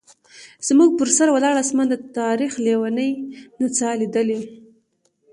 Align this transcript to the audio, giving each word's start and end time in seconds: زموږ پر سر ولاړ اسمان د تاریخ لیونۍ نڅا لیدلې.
زموږ 0.67 0.89
پر 0.99 1.09
سر 1.17 1.27
ولاړ 1.35 1.55
اسمان 1.63 1.87
د 1.91 1.95
تاریخ 2.19 2.51
لیونۍ 2.65 3.11
نڅا 3.59 3.91
لیدلې. 4.01 4.39